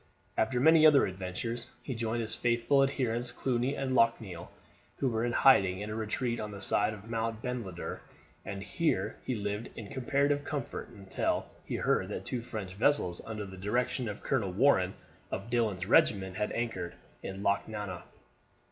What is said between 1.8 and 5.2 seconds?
he joined his faithful adherents Cluny and Locheil, who